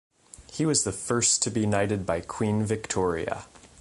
[0.51, 3.45] He was the first to be knighted by Queen Victoria.